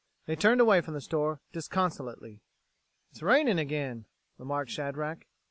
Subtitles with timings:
[0.25, 2.41] They turned away from the store disconsolately.
[3.11, 4.05] "It's raining again,"
[4.39, 5.27] remarked Shadrack.